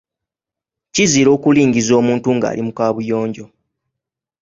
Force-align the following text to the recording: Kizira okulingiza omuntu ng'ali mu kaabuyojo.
Kizira 0.93 1.29
okulingiza 1.37 1.93
omuntu 2.01 2.27
ng'ali 2.35 2.61
mu 2.67 2.71
kaabuyojo. 2.77 3.45